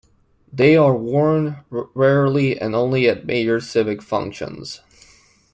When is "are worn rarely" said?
0.75-2.59